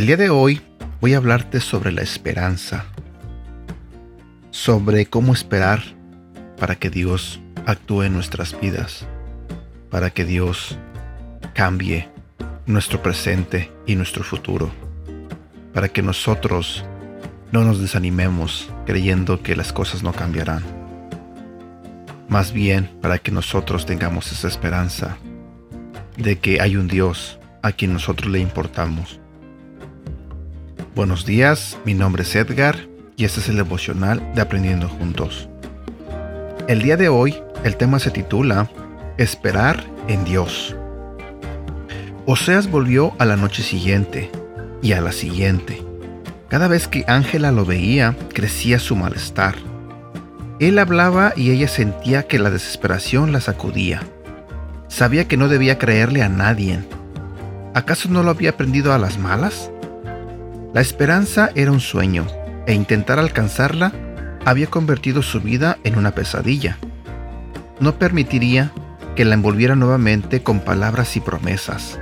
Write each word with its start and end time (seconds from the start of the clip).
El 0.00 0.06
día 0.06 0.16
de 0.16 0.30
hoy 0.30 0.62
voy 1.02 1.12
a 1.12 1.18
hablarte 1.18 1.60
sobre 1.60 1.92
la 1.92 2.00
esperanza, 2.00 2.86
sobre 4.50 5.04
cómo 5.04 5.34
esperar 5.34 5.82
para 6.58 6.74
que 6.76 6.88
Dios 6.88 7.38
actúe 7.66 8.04
en 8.04 8.14
nuestras 8.14 8.58
vidas, 8.58 9.06
para 9.90 10.08
que 10.08 10.24
Dios 10.24 10.78
cambie 11.52 12.08
nuestro 12.64 13.02
presente 13.02 13.70
y 13.84 13.94
nuestro 13.94 14.24
futuro, 14.24 14.70
para 15.74 15.90
que 15.90 16.00
nosotros 16.00 16.82
no 17.52 17.64
nos 17.64 17.78
desanimemos 17.78 18.70
creyendo 18.86 19.42
que 19.42 19.54
las 19.54 19.70
cosas 19.70 20.02
no 20.02 20.14
cambiarán. 20.14 20.62
Más 22.26 22.54
bien 22.54 22.90
para 23.02 23.18
que 23.18 23.32
nosotros 23.32 23.84
tengamos 23.84 24.32
esa 24.32 24.48
esperanza 24.48 25.18
de 26.16 26.38
que 26.38 26.62
hay 26.62 26.76
un 26.76 26.88
Dios 26.88 27.38
a 27.60 27.72
quien 27.72 27.92
nosotros 27.92 28.32
le 28.32 28.38
importamos. 28.38 29.19
Buenos 30.92 31.24
días, 31.24 31.78
mi 31.84 31.94
nombre 31.94 32.24
es 32.24 32.34
Edgar 32.34 32.76
y 33.16 33.24
este 33.24 33.38
es 33.38 33.48
el 33.48 33.54
devocional 33.54 34.34
de 34.34 34.40
Aprendiendo 34.40 34.88
Juntos. 34.88 35.48
El 36.66 36.82
día 36.82 36.96
de 36.96 37.08
hoy 37.08 37.40
el 37.62 37.76
tema 37.76 38.00
se 38.00 38.10
titula 38.10 38.68
Esperar 39.16 39.84
en 40.08 40.24
Dios. 40.24 40.74
Oseas 42.26 42.68
volvió 42.68 43.12
a 43.20 43.24
la 43.24 43.36
noche 43.36 43.62
siguiente 43.62 44.32
y 44.82 44.90
a 44.92 45.00
la 45.00 45.12
siguiente. 45.12 45.80
Cada 46.48 46.66
vez 46.66 46.88
que 46.88 47.04
Ángela 47.06 47.52
lo 47.52 47.64
veía, 47.64 48.16
crecía 48.34 48.80
su 48.80 48.96
malestar. 48.96 49.54
Él 50.58 50.76
hablaba 50.80 51.32
y 51.36 51.52
ella 51.52 51.68
sentía 51.68 52.24
que 52.24 52.40
la 52.40 52.50
desesperación 52.50 53.30
la 53.30 53.40
sacudía. 53.40 54.02
Sabía 54.88 55.28
que 55.28 55.36
no 55.36 55.46
debía 55.46 55.78
creerle 55.78 56.24
a 56.24 56.28
nadie. 56.28 56.80
¿Acaso 57.74 58.08
no 58.08 58.24
lo 58.24 58.30
había 58.30 58.50
aprendido 58.50 58.92
a 58.92 58.98
las 58.98 59.18
malas? 59.18 59.70
La 60.72 60.80
esperanza 60.80 61.50
era 61.54 61.72
un 61.72 61.80
sueño, 61.80 62.26
e 62.66 62.74
intentar 62.74 63.18
alcanzarla 63.18 63.92
había 64.44 64.68
convertido 64.68 65.22
su 65.22 65.40
vida 65.40 65.78
en 65.84 65.98
una 65.98 66.12
pesadilla. 66.12 66.78
No 67.80 67.98
permitiría 67.98 68.70
que 69.16 69.24
la 69.24 69.34
envolviera 69.34 69.74
nuevamente 69.74 70.42
con 70.42 70.60
palabras 70.60 71.16
y 71.16 71.20
promesas. 71.20 71.98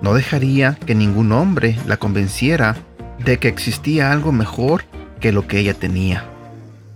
No 0.00 0.14
dejaría 0.14 0.78
que 0.86 0.94
ningún 0.94 1.32
hombre 1.32 1.76
la 1.86 1.96
convenciera 1.96 2.76
de 3.18 3.38
que 3.38 3.48
existía 3.48 4.12
algo 4.12 4.32
mejor 4.32 4.84
que 5.20 5.32
lo 5.32 5.46
que 5.46 5.58
ella 5.58 5.74
tenía. 5.74 6.24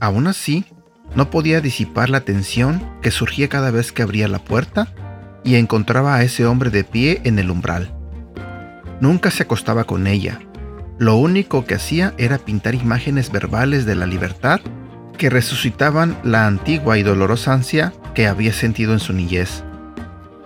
Aún 0.00 0.27
así, 0.27 0.64
no 1.16 1.30
podía 1.30 1.61
disipar 1.61 2.11
la 2.11 2.20
tensión 2.20 2.83
que 3.02 3.11
surgía 3.11 3.48
cada 3.48 3.70
vez 3.70 3.92
que 3.92 4.02
abría 4.02 4.28
la 4.28 4.39
puerta 4.39 4.89
y 5.42 5.56
encontraba 5.56 6.14
a 6.14 6.22
ese 6.22 6.46
hombre 6.46 6.70
de 6.70 6.84
pie 6.84 7.20
en 7.24 7.39
el 7.39 7.50
umbral. 7.50 7.92
Nunca 9.00 9.30
se 9.30 9.44
acostaba 9.44 9.84
con 9.84 10.06
ella. 10.06 10.41
Lo 10.98 11.16
único 11.16 11.64
que 11.64 11.74
hacía 11.74 12.14
era 12.18 12.38
pintar 12.38 12.74
imágenes 12.74 13.30
verbales 13.30 13.86
de 13.86 13.94
la 13.94 14.06
libertad 14.06 14.60
que 15.16 15.30
resucitaban 15.30 16.18
la 16.22 16.46
antigua 16.46 16.98
y 16.98 17.02
dolorosa 17.02 17.52
ansia 17.52 17.92
que 18.14 18.27
había 18.27 18.52
sentido 18.52 18.92
en 18.92 19.00
su 19.00 19.12
niñez. 19.12 19.62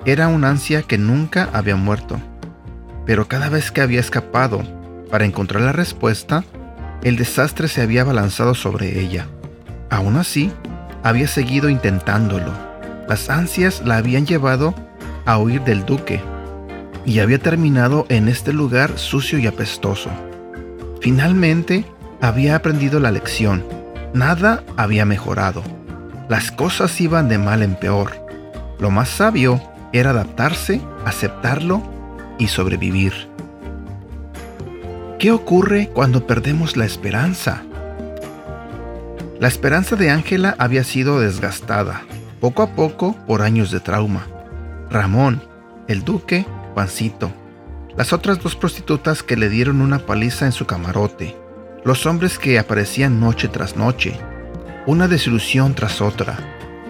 Era 0.05 0.29
una 0.29 0.51
ansia 0.51 0.83
que 0.83 0.99
nunca 0.99 1.49
había 1.53 1.77
muerto 1.77 2.21
pero 3.07 3.29
cada 3.29 3.49
vez 3.49 3.71
que 3.71 3.81
había 3.81 4.01
escapado 4.01 4.63
para 5.11 5.25
encontrar 5.25 5.63
la 5.63 5.73
respuesta, 5.73 6.45
el 7.03 7.17
desastre 7.17 7.69
se 7.69 7.83
había 7.83 8.03
abalanzado 8.03 8.55
sobre 8.55 9.01
ella. 9.01 9.27
Aún 9.91 10.17
así, 10.17 10.53
había 11.03 11.27
seguido 11.27 11.69
intentándolo. 11.69 12.53
Las 13.09 13.29
ansias 13.29 13.83
la 13.85 13.97
habían 13.97 14.25
llevado 14.25 14.75
a 15.27 15.39
huir 15.39 15.63
del 15.63 15.85
duque 15.85 16.21
y 17.05 17.19
había 17.19 17.39
terminado 17.39 18.07
en 18.09 18.29
este 18.29 18.53
lugar 18.53 18.99
sucio 18.99 19.39
y 19.39 19.47
apestoso. 19.47 20.11
Finalmente, 21.03 21.85
había 22.21 22.55
aprendido 22.55 23.01
la 23.01 23.11
lección. 23.11 23.65
Nada 24.15 24.63
había 24.77 25.05
mejorado. 25.05 25.65
Las 26.29 26.53
cosas 26.53 27.01
iban 27.01 27.29
de 27.29 27.39
mal 27.39 27.65
en 27.65 27.75
peor. 27.75 28.13
Lo 28.79 28.93
más 28.93 29.09
sabio 29.09 29.61
era 29.93 30.11
adaptarse, 30.11 30.81
aceptarlo 31.05 31.83
y 32.39 32.47
sobrevivir. 32.47 33.13
¿Qué 35.19 35.33
ocurre 35.33 35.91
cuando 35.93 36.25
perdemos 36.25 36.77
la 36.77 36.85
esperanza? 36.85 37.65
La 39.41 39.49
esperanza 39.49 39.97
de 39.97 40.09
Ángela 40.09 40.55
había 40.57 40.85
sido 40.85 41.19
desgastada, 41.19 42.03
poco 42.41 42.63
a 42.63 42.77
poco, 42.77 43.17
por 43.27 43.43
años 43.43 43.73
de 43.73 43.81
trauma. 43.81 44.29
Ramón, 44.89 45.43
el 45.89 46.05
duque, 46.05 46.47
Juancito, 46.75 47.33
las 47.97 48.13
otras 48.13 48.43
dos 48.43 48.57
prostitutas 48.57 49.23
que 49.23 49.37
le 49.37 49.49
dieron 49.49 49.81
una 49.81 49.99
paliza 50.01 50.47
en 50.47 50.53
su 50.53 50.67
camarote, 50.67 51.37
los 51.85 52.07
hombres 52.07 52.39
que 52.39 52.59
aparecían 52.59 53.21
noche 53.21 53.49
tras 53.49 53.77
noche, 53.77 54.19
una 54.87 55.09
desilusión 55.09 55.75
tras 55.75 56.01
otra, 56.01 56.39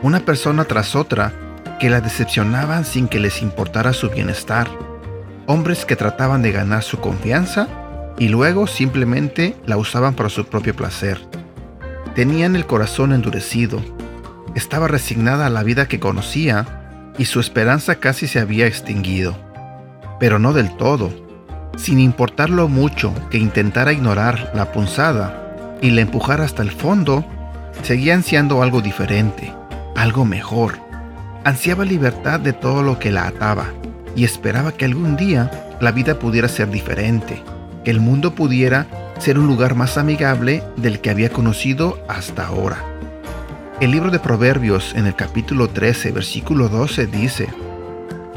una 0.02 0.20
persona 0.20 0.64
tras 0.64 0.94
otra 0.94 1.32
que 1.78 1.90
la 1.90 2.00
decepcionaban 2.00 2.84
sin 2.84 3.08
que 3.08 3.18
les 3.18 3.42
importara 3.42 3.92
su 3.92 4.08
bienestar. 4.08 4.68
Hombres 5.46 5.84
que 5.84 5.96
trataban 5.96 6.40
de 6.42 6.52
ganar 6.52 6.84
su 6.84 6.98
confianza 6.98 7.68
y 8.18 8.28
luego 8.28 8.66
simplemente 8.66 9.56
la 9.66 9.76
usaban 9.76 10.14
para 10.14 10.28
su 10.28 10.46
propio 10.46 10.76
placer. 10.76 11.20
Tenían 12.14 12.54
el 12.54 12.66
corazón 12.66 13.12
endurecido, 13.12 13.82
estaba 14.54 14.86
resignada 14.86 15.46
a 15.46 15.50
la 15.50 15.62
vida 15.62 15.88
que 15.88 15.98
conocía 15.98 17.12
y 17.18 17.24
su 17.24 17.40
esperanza 17.40 17.96
casi 17.96 18.26
se 18.28 18.38
había 18.38 18.66
extinguido. 18.66 19.36
Pero 20.22 20.38
no 20.38 20.52
del 20.52 20.70
todo, 20.76 21.10
sin 21.76 21.98
importar 21.98 22.48
lo 22.48 22.68
mucho 22.68 23.12
que 23.28 23.38
intentara 23.38 23.92
ignorar 23.92 24.52
la 24.54 24.70
punzada 24.70 25.76
y 25.80 25.90
la 25.90 26.02
empujara 26.02 26.44
hasta 26.44 26.62
el 26.62 26.70
fondo, 26.70 27.24
seguía 27.82 28.14
ansiando 28.14 28.62
algo 28.62 28.82
diferente, 28.82 29.52
algo 29.96 30.24
mejor. 30.24 30.78
Ansiaba 31.42 31.84
libertad 31.84 32.38
de 32.38 32.52
todo 32.52 32.84
lo 32.84 33.00
que 33.00 33.10
la 33.10 33.26
ataba 33.26 33.64
y 34.14 34.22
esperaba 34.22 34.70
que 34.70 34.84
algún 34.84 35.16
día 35.16 35.50
la 35.80 35.90
vida 35.90 36.20
pudiera 36.20 36.46
ser 36.46 36.70
diferente, 36.70 37.42
que 37.84 37.90
el 37.90 37.98
mundo 37.98 38.32
pudiera 38.36 38.86
ser 39.18 39.40
un 39.40 39.48
lugar 39.48 39.74
más 39.74 39.98
amigable 39.98 40.62
del 40.76 41.00
que 41.00 41.10
había 41.10 41.30
conocido 41.30 41.98
hasta 42.06 42.46
ahora. 42.46 42.76
El 43.80 43.90
libro 43.90 44.12
de 44.12 44.20
Proverbios 44.20 44.94
en 44.94 45.08
el 45.08 45.16
capítulo 45.16 45.66
13, 45.66 46.12
versículo 46.12 46.68
12 46.68 47.08
dice, 47.08 47.48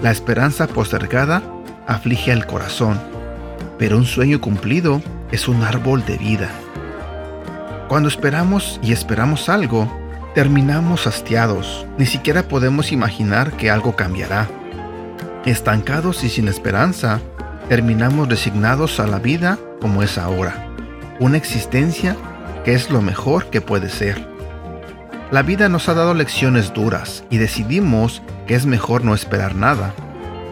La 0.01 0.09
esperanza 0.09 0.65
postergada 0.65 1.43
aflige 1.87 2.31
al 2.31 2.45
corazón, 2.45 2.99
pero 3.77 3.97
un 3.97 4.05
sueño 4.05 4.41
cumplido 4.41 5.01
es 5.31 5.47
un 5.47 5.63
árbol 5.63 6.05
de 6.05 6.17
vida. 6.17 6.49
Cuando 7.87 8.09
esperamos 8.09 8.79
y 8.81 8.93
esperamos 8.93 9.49
algo, 9.49 9.91
terminamos 10.33 11.07
hastiados, 11.07 11.85
ni 11.97 12.05
siquiera 12.05 12.43
podemos 12.47 12.91
imaginar 12.91 13.51
que 13.53 13.69
algo 13.69 13.95
cambiará. 13.95 14.47
Estancados 15.45 16.23
y 16.23 16.29
sin 16.29 16.47
esperanza, 16.47 17.21
terminamos 17.69 18.27
resignados 18.27 18.99
a 18.99 19.07
la 19.07 19.19
vida 19.19 19.59
como 19.81 20.01
es 20.03 20.17
ahora, 20.17 20.67
una 21.19 21.37
existencia 21.37 22.15
que 22.63 22.73
es 22.73 22.89
lo 22.89 23.01
mejor 23.01 23.45
que 23.51 23.61
puede 23.61 23.89
ser. 23.89 24.27
La 25.31 25.41
vida 25.41 25.69
nos 25.69 25.89
ha 25.89 25.93
dado 25.93 26.13
lecciones 26.13 26.73
duras 26.73 27.23
y 27.29 27.37
decidimos 27.37 28.21
que 28.47 28.55
es 28.55 28.65
mejor 28.65 29.03
no 29.03 29.13
esperar 29.13 29.55
nada. 29.55 29.93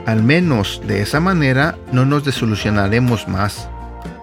Al 0.05 0.23
menos 0.23 0.81
de 0.85 1.01
esa 1.01 1.19
manera 1.19 1.77
no 1.91 2.05
nos 2.05 2.25
desolucionaremos 2.25 3.27
más, 3.27 3.69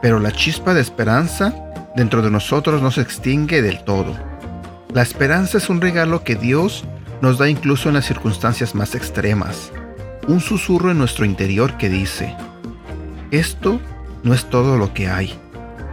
pero 0.03 0.21
la 0.21 0.33
chispa 0.33 0.75
de 0.75 0.81
esperanza 0.81 1.55
dentro 1.97 2.23
de 2.23 2.31
nosotros 2.31 2.83
no 2.83 2.91
se 2.91 3.01
extingue 3.01 3.63
del 3.63 3.83
todo. 3.85 4.15
La 4.93 5.03
esperanza 5.03 5.59
es 5.59 5.69
un 5.71 5.81
regalo 5.81 6.25
que 6.25 6.37
Dios 6.37 6.85
nos 7.23 7.39
da 7.39 7.49
incluso 7.49 7.89
en 7.89 7.95
las 7.95 8.07
circunstancias 8.07 8.75
más 8.75 8.95
extremas 8.95 9.73
un 10.27 10.41
susurro 10.41 10.91
en 10.91 10.99
nuestro 10.99 11.25
interior 11.25 11.77
que 11.77 11.89
dice, 11.89 12.35
esto 13.31 13.81
no 14.23 14.35
es 14.35 14.49
todo 14.49 14.77
lo 14.77 14.93
que 14.95 15.09
hay, 15.09 15.35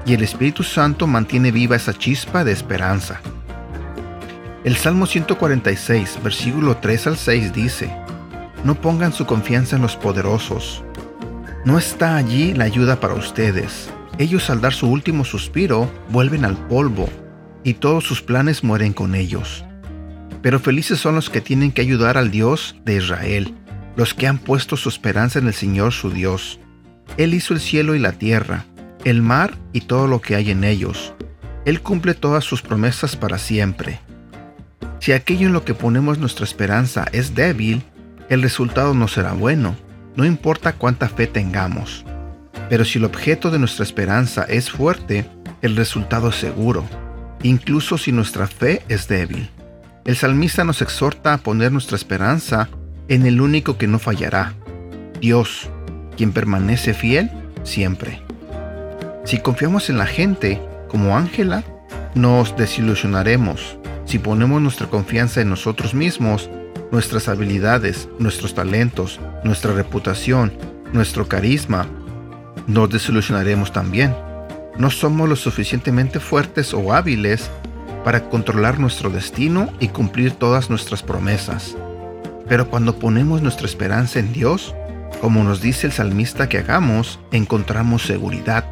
y 0.06 0.14
el 0.14 0.24
Espíritu 0.24 0.64
Santo 0.64 1.08
mantiene 1.08 1.52
viva 1.52 1.76
esa 1.76 1.94
chispa 1.94 2.44
de 2.44 2.52
esperanza. 2.52 3.20
El 4.64 4.76
Salmo 4.76 5.06
146, 5.06 6.20
versículo 6.24 6.78
3 6.78 7.08
al 7.08 7.18
6 7.18 7.54
dice, 7.54 7.96
No 8.64 8.76
pongan 8.76 9.14
su 9.14 9.26
confianza 9.26 9.76
en 9.76 9.82
los 9.82 9.96
poderosos. 9.96 10.84
No 11.66 11.78
está 11.78 12.16
allí 12.16 12.54
la 12.54 12.66
ayuda 12.66 13.00
para 13.00 13.14
ustedes. 13.14 13.90
Ellos 14.18 14.50
al 14.50 14.62
dar 14.62 14.74
su 14.74 14.88
último 14.88 15.26
suspiro 15.26 15.92
vuelven 16.10 16.46
al 16.46 16.58
polvo, 16.68 17.10
y 17.64 17.76
todos 17.76 18.04
sus 18.04 18.22
planes 18.22 18.64
mueren 18.64 18.94
con 18.94 19.16
ellos. 19.16 19.66
Pero 20.42 20.60
felices 20.60 21.00
son 21.00 21.16
los 21.16 21.30
que 21.30 21.42
tienen 21.42 21.72
que 21.72 21.82
ayudar 21.82 22.18
al 22.18 22.32
Dios 22.32 22.76
de 22.86 22.96
Israel 22.96 23.54
los 23.98 24.14
que 24.14 24.28
han 24.28 24.38
puesto 24.38 24.78
su 24.78 24.90
esperanza 24.90 25.40
en 25.40 25.48
el 25.48 25.56
Señor 25.56 25.92
su 25.92 26.12
Dios. 26.12 26.60
Él 27.18 27.34
hizo 27.34 27.56
el 27.56 27.60
cielo 27.60 27.96
y 27.96 28.00
la 28.00 28.12
tierra, 28.12 28.66
el 29.04 29.24
mar 29.24 29.58
y 29.74 29.82
todo 29.82 30.08
lo 30.08 30.22
que 30.22 30.36
hay 30.36 30.52
en 30.52 30.64
ellos. 30.64 31.14
Él 31.66 31.82
cumple 31.82 32.14
todas 32.14 32.46
sus 32.46 32.62
promesas 32.62 33.16
para 33.16 33.40
siempre. 33.40 34.00
Si 35.00 35.14
aquello 35.14 35.48
en 35.48 35.54
lo 35.54 35.66
que 35.66 35.74
ponemos 35.74 36.20
nuestra 36.20 36.46
esperanza 36.46 37.06
es 37.12 37.34
débil, 37.34 37.84
el 38.30 38.42
resultado 38.42 38.94
no 38.94 39.08
será 39.08 39.34
bueno, 39.34 39.76
no 40.16 40.26
importa 40.26 40.74
cuánta 40.74 41.08
fe 41.10 41.28
tengamos. 41.28 42.06
Pero 42.70 42.84
si 42.84 42.98
el 43.00 43.06
objeto 43.06 43.52
de 43.52 43.60
nuestra 43.60 43.84
esperanza 43.84 44.44
es 44.44 44.70
fuerte, 44.70 45.30
el 45.62 45.76
resultado 45.76 46.30
es 46.30 46.36
seguro, 46.36 46.84
incluso 47.44 47.98
si 47.98 48.12
nuestra 48.12 48.48
fe 48.48 48.84
es 48.90 49.08
débil. 49.08 49.50
El 50.06 50.16
salmista 50.16 50.64
nos 50.64 50.82
exhorta 50.82 51.34
a 51.34 51.38
poner 51.38 51.72
nuestra 51.72 51.96
esperanza 51.96 52.70
en 53.08 53.26
el 53.26 53.42
único 53.42 53.78
que 53.78 53.88
no 53.88 54.00
fallará, 54.00 54.54
Dios, 55.22 55.70
quien 56.16 56.32
permanece 56.32 56.94
fiel 56.94 57.32
siempre. 57.64 58.22
Si 59.24 59.40
confiamos 59.40 59.90
en 59.90 59.98
la 59.98 60.06
gente, 60.06 60.62
como 60.88 61.18
Ángela, 61.18 61.64
nos 62.16 62.56
desilusionaremos. 62.56 63.78
Si 64.06 64.20
ponemos 64.20 64.62
nuestra 64.62 64.88
confianza 64.88 65.42
en 65.42 65.50
nosotros 65.50 65.94
mismos, 65.94 66.50
nuestras 66.92 67.28
habilidades, 67.28 68.08
nuestros 68.20 68.54
talentos, 68.54 69.20
nuestra 69.44 69.74
reputación, 69.74 70.54
nuestro 70.94 71.28
carisma, 71.28 71.88
nos 72.68 72.90
desilusionaremos 72.90 73.72
también. 73.72 74.16
No 74.78 74.90
somos 74.90 75.28
lo 75.28 75.36
suficientemente 75.36 76.20
fuertes 76.20 76.74
o 76.74 76.94
hábiles 76.94 77.50
para 78.04 78.30
controlar 78.30 78.80
nuestro 78.80 79.10
destino 79.10 79.70
y 79.80 79.90
cumplir 79.90 80.32
todas 80.34 80.70
nuestras 80.70 81.04
promesas. 81.04 81.76
Pero 82.48 82.70
cuando 82.70 82.98
ponemos 82.98 83.42
nuestra 83.42 83.66
esperanza 83.66 84.20
en 84.20 84.32
Dios, 84.32 84.74
como 85.22 85.44
nos 85.44 85.62
dice 85.62 85.88
el 85.88 85.94
salmista 85.94 86.48
que 86.48 86.60
hagamos, 86.60 87.20
encontramos 87.32 88.04
seguridad. 88.04 88.66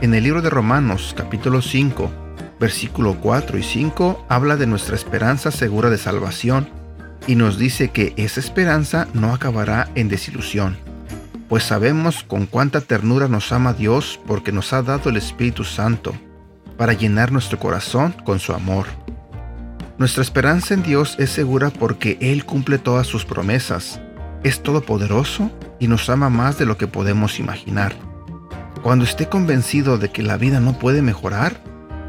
En 0.00 0.14
el 0.14 0.24
libro 0.24 0.42
de 0.42 0.50
Romanos 0.50 1.14
capítulo 1.16 1.62
5, 1.62 2.10
versículo 2.60 3.16
4 3.20 3.58
y 3.58 3.62
5 3.62 4.26
habla 4.28 4.56
de 4.56 4.66
nuestra 4.66 4.94
esperanza 4.94 5.50
segura 5.50 5.90
de 5.90 5.98
salvación 5.98 6.83
y 7.26 7.36
nos 7.36 7.58
dice 7.58 7.90
que 7.90 8.12
esa 8.16 8.40
esperanza 8.40 9.08
no 9.14 9.32
acabará 9.32 9.88
en 9.94 10.08
desilusión, 10.08 10.76
pues 11.48 11.64
sabemos 11.64 12.22
con 12.22 12.46
cuánta 12.46 12.80
ternura 12.80 13.28
nos 13.28 13.52
ama 13.52 13.72
Dios 13.72 14.20
porque 14.26 14.52
nos 14.52 14.72
ha 14.72 14.82
dado 14.82 15.10
el 15.10 15.16
Espíritu 15.16 15.64
Santo 15.64 16.14
para 16.76 16.92
llenar 16.92 17.32
nuestro 17.32 17.58
corazón 17.58 18.14
con 18.24 18.40
su 18.40 18.52
amor. 18.52 18.86
Nuestra 19.96 20.22
esperanza 20.22 20.74
en 20.74 20.82
Dios 20.82 21.16
es 21.18 21.30
segura 21.30 21.70
porque 21.70 22.18
Él 22.20 22.44
cumple 22.44 22.78
todas 22.78 23.06
sus 23.06 23.24
promesas, 23.24 24.00
es 24.42 24.62
todopoderoso 24.62 25.50
y 25.78 25.86
nos 25.86 26.10
ama 26.10 26.30
más 26.30 26.58
de 26.58 26.66
lo 26.66 26.76
que 26.76 26.88
podemos 26.88 27.38
imaginar. 27.38 27.94
Cuando 28.82 29.04
esté 29.04 29.28
convencido 29.28 29.96
de 29.96 30.10
que 30.10 30.22
la 30.22 30.36
vida 30.36 30.60
no 30.60 30.78
puede 30.78 31.00
mejorar, 31.00 31.56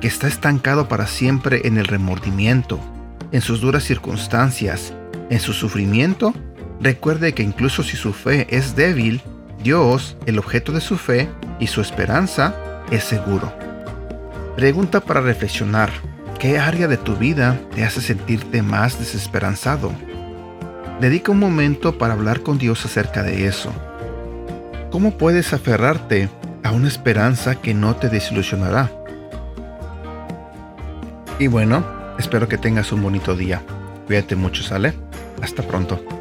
que 0.01 0.07
está 0.07 0.27
estancado 0.27 0.87
para 0.87 1.07
siempre 1.07 1.67
en 1.67 1.77
el 1.77 1.85
remordimiento, 1.85 2.79
en 3.31 3.41
sus 3.41 3.61
duras 3.61 3.83
circunstancias, 3.83 4.93
en 5.29 5.39
su 5.39 5.53
sufrimiento, 5.53 6.33
recuerde 6.79 7.33
que 7.33 7.43
incluso 7.43 7.83
si 7.83 7.97
su 7.97 8.13
fe 8.13 8.47
es 8.49 8.75
débil, 8.75 9.21
Dios, 9.63 10.17
el 10.25 10.37
objeto 10.37 10.71
de 10.71 10.81
su 10.81 10.97
fe 10.97 11.29
y 11.59 11.67
su 11.67 11.81
esperanza, 11.81 12.55
es 12.91 13.03
seguro. 13.03 13.51
Pregunta 14.55 15.01
para 15.01 15.21
reflexionar. 15.21 15.89
¿Qué 16.39 16.59
área 16.59 16.87
de 16.87 16.97
tu 16.97 17.15
vida 17.15 17.59
te 17.73 17.83
hace 17.83 18.01
sentirte 18.01 18.61
más 18.61 18.99
desesperanzado? 18.99 19.91
Dedica 20.99 21.31
un 21.31 21.39
momento 21.39 21.97
para 21.97 22.13
hablar 22.13 22.41
con 22.41 22.57
Dios 22.57 22.85
acerca 22.85 23.23
de 23.23 23.47
eso. 23.47 23.71
¿Cómo 24.91 25.17
puedes 25.17 25.53
aferrarte 25.53 26.29
a 26.63 26.71
una 26.71 26.87
esperanza 26.87 27.55
que 27.55 27.73
no 27.73 27.95
te 27.95 28.09
desilusionará? 28.09 28.91
Y 31.39 31.47
bueno, 31.47 31.83
espero 32.17 32.47
que 32.47 32.57
tengas 32.57 32.91
un 32.91 33.01
bonito 33.01 33.35
día. 33.35 33.61
Cuídate 34.07 34.35
mucho, 34.35 34.63
¿sale? 34.63 34.93
Hasta 35.45 35.61
pronto. 35.61 36.14